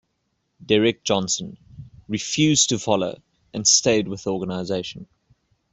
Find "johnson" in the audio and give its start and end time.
1.03-1.59